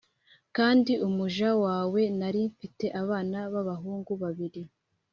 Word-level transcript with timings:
Kandi 0.55 0.91
umuja 1.07 1.49
wawe 1.63 2.01
nari 2.19 2.41
mfite 2.51 2.85
abana 3.01 3.37
b’abahungu 3.53 4.11
babiri 4.21 4.61